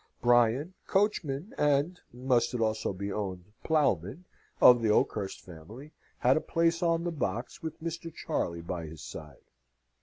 Brian, 0.19 0.73
coachman, 0.87 1.53
and 1.59 1.99
must 2.11 2.55
it 2.55 2.59
also 2.59 2.91
be 2.91 3.13
owned? 3.13 3.45
ploughman, 3.63 4.25
of 4.59 4.81
the 4.81 4.89
Oakhurst 4.89 5.41
family, 5.41 5.91
had 6.17 6.37
a 6.37 6.41
place 6.41 6.81
on 6.81 7.03
the 7.03 7.11
box, 7.11 7.61
with 7.61 7.79
Mr. 7.83 8.11
Charley 8.11 8.61
by 8.61 8.87
his 8.87 9.03
side. 9.03 9.43